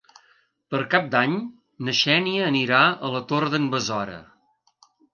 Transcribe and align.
Per 0.73 0.79
Cap 0.93 1.11
d'Any 1.15 1.35
na 1.89 1.95
Xènia 2.01 2.49
anirà 2.55 2.83
a 2.89 3.15
la 3.19 3.25
Torre 3.33 3.55
d'en 3.57 3.73
Besora. 3.79 4.21